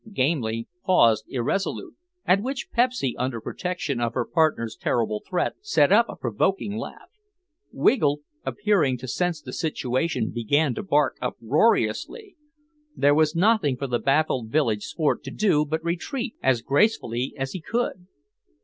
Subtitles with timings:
[0.11, 1.95] Gamely paused irresolute,
[2.25, 7.11] at which Pepsy, under protection of her partner's terrible threat, set up a provoking laugh.
[7.71, 12.35] Wiggle, appearing to sense the situation, began to bark uproariously.
[12.95, 17.51] There was nothing for the baffled village sport to do but retreat as gracefully as
[17.51, 18.07] he could.